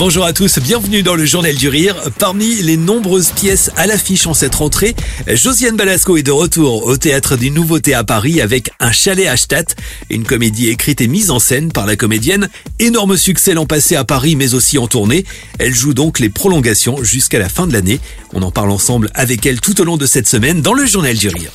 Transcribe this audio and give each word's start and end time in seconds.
Bonjour 0.00 0.24
à 0.24 0.32
tous, 0.32 0.58
bienvenue 0.60 1.02
dans 1.02 1.14
le 1.14 1.26
Journal 1.26 1.54
du 1.54 1.68
Rire. 1.68 1.94
Parmi 2.18 2.62
les 2.62 2.78
nombreuses 2.78 3.32
pièces 3.32 3.70
à 3.76 3.86
l'affiche 3.86 4.26
en 4.26 4.32
cette 4.32 4.54
rentrée, 4.54 4.96
Josiane 5.26 5.76
Balasco 5.76 6.16
est 6.16 6.22
de 6.22 6.30
retour 6.30 6.86
au 6.86 6.96
Théâtre 6.96 7.36
des 7.36 7.50
Nouveautés 7.50 7.92
à 7.92 8.02
Paris 8.02 8.40
avec 8.40 8.70
Un 8.80 8.92
chalet 8.92 9.26
à 9.26 9.36
Stadt, 9.36 9.76
une 10.08 10.24
comédie 10.24 10.70
écrite 10.70 11.02
et 11.02 11.06
mise 11.06 11.30
en 11.30 11.38
scène 11.38 11.70
par 11.70 11.84
la 11.84 11.96
comédienne. 11.96 12.48
Énorme 12.78 13.18
succès 13.18 13.52
l'an 13.52 13.66
passé 13.66 13.94
à 13.94 14.04
Paris 14.04 14.36
mais 14.36 14.54
aussi 14.54 14.78
en 14.78 14.86
tournée. 14.86 15.26
Elle 15.58 15.74
joue 15.74 15.92
donc 15.92 16.18
les 16.18 16.30
prolongations 16.30 17.04
jusqu'à 17.04 17.38
la 17.38 17.50
fin 17.50 17.66
de 17.66 17.74
l'année. 17.74 18.00
On 18.32 18.40
en 18.40 18.50
parle 18.50 18.70
ensemble 18.70 19.10
avec 19.12 19.44
elle 19.44 19.60
tout 19.60 19.78
au 19.82 19.84
long 19.84 19.98
de 19.98 20.06
cette 20.06 20.26
semaine 20.26 20.62
dans 20.62 20.72
le 20.72 20.86
Journal 20.86 21.14
du 21.14 21.28
Rire. 21.28 21.52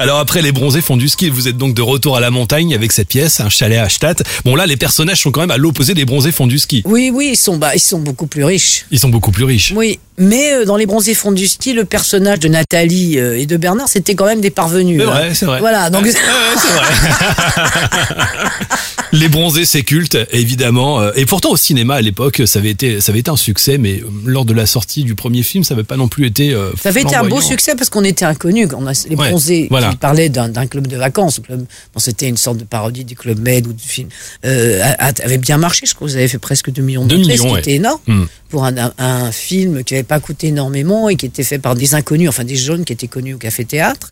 Alors 0.00 0.18
après 0.18 0.40
les 0.40 0.50
bronzés 0.50 0.80
font 0.80 0.96
du 0.96 1.10
ski, 1.10 1.28
vous 1.28 1.46
êtes 1.46 1.58
donc 1.58 1.74
de 1.74 1.82
retour 1.82 2.16
à 2.16 2.20
la 2.20 2.30
montagne 2.30 2.74
avec 2.74 2.90
cette 2.90 3.08
pièce, 3.08 3.38
un 3.40 3.50
chalet 3.50 3.78
à 3.78 3.90
Stadt. 3.90 4.22
Bon 4.46 4.56
là, 4.56 4.64
les 4.64 4.78
personnages 4.78 5.20
sont 5.20 5.30
quand 5.30 5.42
même 5.42 5.50
à 5.50 5.58
l'opposé 5.58 5.92
des 5.92 6.06
bronzés 6.06 6.32
font 6.32 6.46
du 6.46 6.58
ski. 6.58 6.80
Oui, 6.86 7.10
oui, 7.12 7.28
ils 7.32 7.36
sont, 7.36 7.58
bah, 7.58 7.72
ils 7.74 7.80
sont 7.80 7.98
beaucoup 7.98 8.26
plus 8.26 8.42
riches. 8.42 8.86
Ils 8.90 8.98
sont 8.98 9.10
beaucoup 9.10 9.30
plus 9.30 9.44
riches. 9.44 9.74
Oui, 9.76 9.98
mais 10.16 10.54
euh, 10.54 10.64
dans 10.64 10.78
les 10.78 10.86
bronzés 10.86 11.12
fonds 11.12 11.32
du 11.32 11.46
ski, 11.46 11.74
le 11.74 11.84
personnage 11.84 12.38
de 12.38 12.48
Nathalie 12.48 13.18
euh, 13.18 13.38
et 13.38 13.44
de 13.44 13.58
Bernard, 13.58 13.88
c'était 13.88 14.14
quand 14.14 14.24
même 14.24 14.40
des 14.40 14.48
parvenus. 14.48 15.02
C'est 15.02 15.06
hein. 15.06 15.10
vrai, 15.10 15.34
c'est 15.34 15.44
vrai. 15.44 15.60
Voilà, 15.60 15.90
donc 15.90 16.04
Ouais, 16.04 16.08
ouais, 16.08 16.16
c'est 16.56 16.72
vrai. 16.72 16.86
les 19.12 19.28
bronzés, 19.28 19.64
c'est 19.64 19.82
culte, 19.82 20.16
évidemment. 20.32 21.00
Euh, 21.00 21.10
Et 21.16 21.26
pourtant, 21.26 21.50
au 21.50 21.56
cinéma, 21.56 21.94
à 21.96 22.00
l'époque, 22.00 22.42
ça 22.46 22.58
avait 22.58 22.70
été, 22.70 23.00
ça 23.00 23.10
avait 23.12 23.20
été 23.20 23.30
un 23.30 23.36
succès, 23.36 23.76
mais 23.78 24.00
euh, 24.00 24.04
lors 24.24 24.44
de 24.44 24.52
la 24.52 24.66
sortie 24.66 25.02
du 25.04 25.14
premier 25.14 25.42
film, 25.42 25.64
ça 25.64 25.74
n'avait 25.74 25.84
pas 25.86 25.96
non 25.96 26.08
plus 26.08 26.26
été. 26.26 26.52
euh, 26.54 26.70
ça 26.80 26.90
avait 26.90 27.02
été 27.02 27.16
un 27.16 27.24
beau 27.28 27.40
succès 27.40 27.74
parce 27.74 27.90
qu'on 27.90 28.04
était 28.04 28.24
inconnus. 28.24 28.68
On 28.76 28.86
a, 28.86 28.92
les 29.08 29.16
Ouais, 29.16 29.28
bronzés 29.30 29.66
voilà. 29.70 29.90
qui 29.90 29.96
parlaient 29.96 30.28
d'un 30.28 30.66
club 30.66 30.86
de 30.86 30.96
vacances. 30.96 31.40
Club, 31.44 31.60
bon, 31.60 31.98
c'était 32.00 32.28
une 32.28 32.36
sorte 32.36 32.58
de 32.58 32.64
parodie 32.64 33.04
du 33.04 33.14
club 33.16 33.38
Med 33.40 33.66
ou 33.66 33.72
du 33.72 33.86
film. 33.86 34.08
Euh, 34.44 34.80
avait 34.98 35.38
bien 35.38 35.56
marché. 35.58 35.86
Je 35.86 35.94
crois 35.94 36.06
que 36.06 36.12
vous 36.12 36.16
avez 36.18 36.28
fait 36.28 36.38
presque 36.38 36.70
2 36.70 36.82
millions 36.82 37.04
Deux 37.04 37.16
d'entrées, 37.16 37.32
millions, 37.32 37.42
ce 37.44 37.48
qui 37.48 37.54
ouais. 37.54 37.60
était 37.60 37.74
énorme 37.74 38.00
Hmm. 38.06 38.24
Pour 38.50 38.64
un, 38.64 38.76
un- 38.76 38.92
un 38.98 39.32
film 39.32 39.84
qui 39.84 39.94
n'avait 39.94 40.02
pas 40.04 40.20
coûté 40.20 40.48
énormément 40.48 41.08
et 41.08 41.16
qui 41.16 41.26
était 41.26 41.44
fait 41.44 41.58
par 41.58 41.74
des 41.74 41.94
inconnus, 41.94 42.28
enfin 42.28 42.44
des 42.44 42.56
jeunes 42.56 42.84
qui 42.84 42.92
étaient 42.92 43.06
connus 43.08 43.34
au 43.34 43.38
café 43.38 43.64
théâtre. 43.64 44.10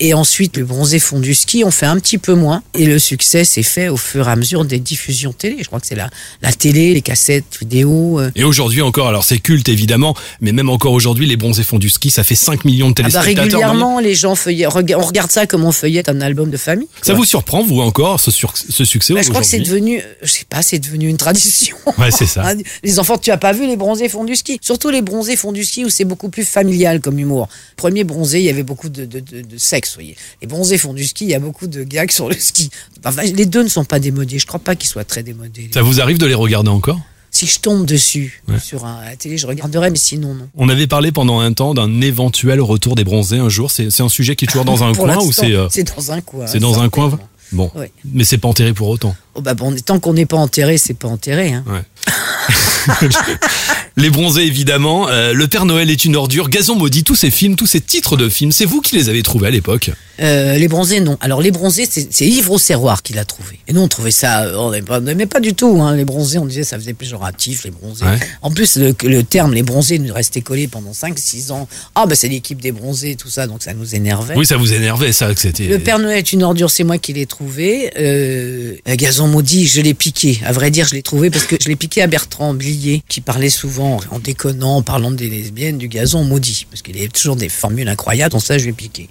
Et 0.00 0.12
ensuite, 0.14 0.56
les 0.56 0.64
bronzés 0.64 0.98
font 0.98 1.20
du 1.20 1.34
ski, 1.34 1.62
on 1.64 1.70
fait 1.70 1.86
un 1.86 1.98
petit 2.00 2.18
peu 2.18 2.34
moins. 2.34 2.62
Et 2.74 2.86
le 2.86 2.98
succès 2.98 3.44
s'est 3.44 3.62
fait 3.62 3.88
au 3.88 3.96
fur 3.96 4.26
et 4.28 4.32
à 4.32 4.36
mesure 4.36 4.64
des 4.64 4.80
diffusions 4.80 5.32
télé. 5.32 5.58
Je 5.60 5.66
crois 5.68 5.78
que 5.78 5.86
c'est 5.86 5.94
la, 5.94 6.10
la 6.42 6.52
télé, 6.52 6.92
les 6.94 7.00
cassettes 7.02 7.44
vidéo. 7.60 8.18
euh. 8.18 8.30
Et 8.34 8.42
aujourd'hui 8.42 8.82
encore, 8.82 9.06
alors 9.08 9.22
c'est 9.24 9.38
culte 9.38 9.68
évidemment, 9.68 10.14
mais 10.40 10.50
même 10.52 10.68
encore 10.68 10.92
aujourd'hui, 10.92 11.26
les 11.26 11.36
bronzés 11.36 11.62
font 11.62 11.78
du 11.78 11.90
ski, 11.90 12.10
ça 12.10 12.24
fait 12.24 12.34
5 12.34 12.64
millions 12.64 12.90
de 12.90 12.94
Ah 12.98 13.02
bah, 13.04 13.08
téléspectateurs. 13.10 13.44
régulièrement, 13.60 14.00
les 14.00 14.14
gens 14.16 14.34
feuillettent. 14.34 14.68
On 14.74 15.00
regarde 15.06 15.30
ça 15.30 15.46
comme 15.46 15.64
on 15.64 15.72
feuillette 15.72 16.08
un 16.08 16.20
album 16.20 16.50
de 16.50 16.56
famille. 16.56 16.88
ça 17.02 17.14
vous 17.14 17.24
surprend, 17.24 17.62
vous 17.62 17.80
encore, 17.80 18.18
ce, 18.18 18.30
sur- 18.32 18.54
ce 18.56 18.84
succès 18.84 19.14
Bah, 19.14 19.22
je 19.22 19.28
crois 19.28 19.42
que 19.42 19.46
c'est 19.46 19.60
devenu, 19.60 20.00
je 20.22 20.30
sais 20.32 20.44
pas, 20.48 20.62
c'est 20.62 20.78
devenu 20.80 21.08
une 21.08 21.16
tradition. 21.18 21.76
Ouais, 21.98 22.10
c'est 22.10 22.26
ça. 22.26 22.44
Les 22.82 22.98
enfants, 22.98 23.16
tu 23.18 23.30
as 23.30 23.36
pas 23.38 23.52
vu 23.52 23.66
les 23.66 23.73
bronzés 23.76 24.08
font 24.08 24.24
du 24.24 24.36
ski. 24.36 24.58
Surtout 24.60 24.90
les 24.90 25.02
bronzés 25.02 25.36
font 25.36 25.52
du 25.52 25.64
ski 25.64 25.84
où 25.84 25.90
c'est 25.90 26.04
beaucoup 26.04 26.28
plus 26.28 26.44
familial 26.44 27.00
comme 27.00 27.18
humour. 27.18 27.48
Premier 27.76 28.04
bronzé, 28.04 28.38
il 28.40 28.44
y 28.44 28.50
avait 28.50 28.62
beaucoup 28.62 28.88
de, 28.88 29.04
de, 29.04 29.20
de, 29.20 29.40
de 29.42 29.58
sexe, 29.58 29.90
vous 29.90 29.94
voyez. 29.96 30.16
Les 30.40 30.46
bronzés 30.46 30.78
font 30.78 30.92
du 30.94 31.04
ski, 31.04 31.24
il 31.24 31.30
y 31.30 31.34
a 31.34 31.40
beaucoup 31.40 31.66
de 31.66 31.82
gags 31.84 32.10
sur 32.10 32.28
le 32.28 32.34
ski. 32.38 32.70
Enfin, 33.04 33.22
les 33.22 33.46
deux 33.46 33.62
ne 33.62 33.68
sont 33.68 33.84
pas 33.84 33.98
démodés. 33.98 34.38
Je 34.38 34.46
crois 34.46 34.60
pas 34.60 34.74
qu'ils 34.76 34.88
soient 34.90 35.04
très 35.04 35.22
démodés. 35.22 35.70
Ça 35.72 35.82
vous 35.82 36.00
arrive 36.00 36.18
de 36.18 36.26
les 36.26 36.34
regarder 36.34 36.70
encore? 36.70 37.00
Si 37.30 37.46
je 37.46 37.58
tombe 37.58 37.84
dessus 37.84 38.42
Ouais. 38.48 38.60
sur 38.60 38.84
un, 38.84 39.04
la 39.04 39.16
télé, 39.16 39.36
je 39.38 39.48
regarderai, 39.48 39.90
mais 39.90 39.96
sinon 39.96 40.34
non. 40.34 40.48
On 40.56 40.68
avait 40.68 40.86
parlé 40.86 41.10
pendant 41.10 41.40
un 41.40 41.52
temps 41.52 41.74
d'un 41.74 42.00
éventuel 42.00 42.60
retour 42.60 42.94
des 42.94 43.02
bronzés 43.02 43.38
un 43.38 43.48
jour. 43.48 43.72
C'est 43.72 44.00
un 44.00 44.08
sujet 44.08 44.36
qui 44.36 44.44
est 44.44 44.48
toujours 44.48 44.64
dans 44.64 44.84
un 44.84 44.92
coin 44.94 45.16
ou 45.18 45.32
c'est 45.32 45.52
euh, 45.52 45.66
c'est 45.68 45.82
dans 45.96 46.12
un 46.12 46.20
coin. 46.20 46.46
c'est 46.46 46.60
dans 46.60 46.78
un 46.80 46.88
coin 46.88 47.18
bon, 47.50 47.72
Ouais. 47.74 47.90
mais 48.04 48.22
c'est 48.22 48.38
pas 48.38 48.46
enterré 48.46 48.72
pour 48.72 48.88
autant. 48.88 49.16
Oh, 49.34 49.40
bah, 49.40 49.54
bon, 49.54 49.74
tant 49.84 49.98
qu'on 49.98 50.12
n'est 50.12 50.26
pas 50.26 50.36
enterré, 50.36 50.78
c'est 50.78 50.94
pas 50.94 51.08
enterré. 51.08 51.52
Hein. 51.54 51.64
Ouais. 51.66 51.82
les 53.96 54.10
bronzés 54.10 54.44
évidemment. 54.44 55.08
Euh, 55.08 55.32
le 55.32 55.48
Père 55.48 55.66
Noël 55.66 55.90
est 55.90 56.04
une 56.04 56.16
ordure. 56.16 56.48
Gazon 56.48 56.76
maudit. 56.76 57.04
Tous 57.04 57.14
ces 57.14 57.30
films, 57.30 57.56
tous 57.56 57.66
ces 57.66 57.80
titres 57.80 58.16
de 58.16 58.28
films, 58.28 58.52
c'est 58.52 58.64
vous 58.64 58.80
qui 58.80 58.96
les 58.96 59.08
avez 59.08 59.22
trouvés 59.22 59.48
à 59.48 59.50
l'époque. 59.50 59.90
Euh, 60.20 60.56
les 60.56 60.68
bronzés, 60.68 61.00
non. 61.00 61.16
Alors 61.20 61.40
les 61.40 61.50
bronzés, 61.50 61.88
c'est 61.88 62.26
Yves 62.26 62.56
Serroir 62.58 63.02
qui 63.02 63.12
l'a 63.12 63.24
trouvé. 63.24 63.58
Et 63.66 63.72
nous, 63.72 63.80
on 63.80 63.88
trouvait 63.88 64.10
ça, 64.10 64.44
euh, 64.44 64.56
on 64.56 65.00
n'aimait 65.00 65.26
pas, 65.26 65.40
du 65.40 65.54
tout. 65.54 65.80
Hein. 65.80 65.96
Les 65.96 66.04
bronzés, 66.04 66.38
on 66.38 66.46
disait 66.46 66.64
ça 66.64 66.78
faisait 66.78 66.94
péjoratif, 66.94 67.64
les 67.64 67.70
bronzés. 67.70 68.04
Ouais. 68.04 68.18
En 68.42 68.50
plus, 68.50 68.76
le, 68.76 68.94
le 69.02 69.22
terme 69.22 69.54
les 69.54 69.62
bronzés 69.62 69.98
nous 69.98 70.14
restait 70.14 70.40
collé 70.40 70.68
pendant 70.68 70.92
5-6 70.92 71.52
ans. 71.52 71.68
Ah, 71.94 72.06
bah 72.06 72.14
c'est 72.14 72.28
l'équipe 72.28 72.60
des 72.60 72.72
bronzés, 72.72 73.16
tout 73.16 73.28
ça, 73.28 73.46
donc 73.46 73.62
ça 73.62 73.74
nous 73.74 73.94
énervait. 73.94 74.34
Oui, 74.36 74.46
ça 74.46 74.56
vous 74.56 74.72
énervait 74.72 75.12
ça 75.12 75.32
que 75.34 75.40
c'était. 75.40 75.66
Le 75.66 75.78
Père 75.78 75.98
Noël 75.98 76.18
est 76.18 76.32
une 76.32 76.42
ordure, 76.42 76.70
c'est 76.70 76.84
moi 76.84 76.98
qui 76.98 77.12
l'ai 77.12 77.26
trouvé. 77.26 77.92
Euh, 77.98 78.76
Gazon 78.86 79.26
maudit, 79.26 79.66
je 79.66 79.80
l'ai 79.80 79.94
piqué. 79.94 80.40
À 80.44 80.52
vrai 80.52 80.70
dire, 80.70 80.86
je 80.86 80.94
l'ai 80.94 81.02
trouvé 81.02 81.30
parce 81.30 81.44
que 81.44 81.56
je 81.60 81.68
l'ai 81.68 81.76
piqué 81.76 82.02
à 82.02 82.06
Bertrand 82.06 82.54
Blier, 82.54 83.02
qui 83.08 83.20
parlait 83.20 83.50
souvent, 83.50 84.00
en 84.10 84.18
déconnant, 84.18 84.76
en 84.76 84.82
parlant 84.82 85.10
des 85.10 85.28
lesbiennes, 85.28 85.78
du 85.78 85.88
gazon 85.88 86.24
maudit. 86.24 86.66
Parce 86.70 86.82
qu'il 86.82 86.96
y 86.96 87.00
avait 87.00 87.08
toujours 87.08 87.36
des 87.36 87.48
formules 87.48 87.88
incroyables, 87.88 88.32
donc 88.32 88.42
ça, 88.42 88.58
je 88.58 88.66
l'ai 88.66 88.72
piqué. 88.72 89.08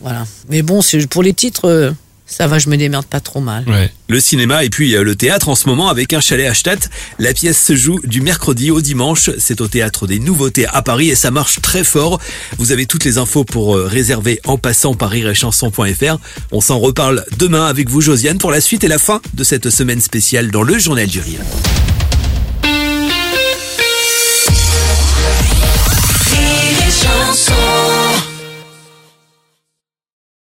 Voilà. 0.00 0.26
Mais 0.48 0.62
bon, 0.62 0.80
pour 1.10 1.22
les 1.22 1.34
titres, 1.34 1.66
euh, 1.66 1.90
ça 2.28 2.46
va, 2.46 2.58
je 2.58 2.68
me 2.68 2.76
démerde 2.76 3.06
pas 3.06 3.20
trop 3.20 3.40
mal. 3.40 3.64
Ouais. 3.66 3.90
Le 4.08 4.20
cinéma 4.20 4.62
et 4.62 4.68
puis 4.68 4.94
euh, 4.94 5.02
le 5.02 5.16
théâtre 5.16 5.48
en 5.48 5.54
ce 5.54 5.66
moment 5.66 5.88
avec 5.88 6.12
un 6.12 6.20
chalet 6.20 6.46
à 6.46 6.54
Stadt. 6.54 6.90
La 7.18 7.32
pièce 7.32 7.60
se 7.60 7.74
joue 7.74 7.98
du 8.04 8.20
mercredi 8.20 8.70
au 8.70 8.82
dimanche. 8.82 9.30
C'est 9.38 9.62
au 9.62 9.66
théâtre 9.66 10.06
des 10.06 10.18
Nouveautés 10.18 10.66
à 10.66 10.82
Paris 10.82 11.08
et 11.08 11.14
ça 11.14 11.30
marche 11.30 11.60
très 11.62 11.84
fort. 11.84 12.20
Vous 12.58 12.70
avez 12.70 12.84
toutes 12.84 13.04
les 13.04 13.16
infos 13.16 13.44
pour 13.44 13.76
euh, 13.76 13.86
réserver 13.86 14.40
en 14.44 14.58
passant 14.58 14.94
par 14.94 15.08
rirechanson.fr. 15.10 16.18
On 16.52 16.60
s'en 16.60 16.78
reparle 16.78 17.24
demain 17.38 17.66
avec 17.66 17.88
vous 17.88 18.02
Josiane 18.02 18.38
pour 18.38 18.50
la 18.50 18.60
suite 18.60 18.84
et 18.84 18.88
la 18.88 18.98
fin 18.98 19.22
de 19.32 19.42
cette 19.42 19.70
semaine 19.70 20.00
spéciale 20.00 20.50
dans 20.50 20.62
le 20.62 20.78
Journal 20.78 21.06
du 21.06 21.20
Rire. 21.20 21.40